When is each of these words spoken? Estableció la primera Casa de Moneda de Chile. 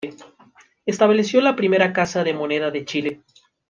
Estableció 0.83 1.41
la 1.41 1.55
primera 1.55 1.93
Casa 1.93 2.23
de 2.23 2.33
Moneda 2.33 2.71
de 2.71 2.85
Chile. 2.85 3.21